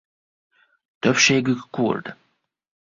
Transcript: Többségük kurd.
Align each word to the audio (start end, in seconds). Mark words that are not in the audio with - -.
Többségük 0.99 1.69
kurd. 1.69 2.15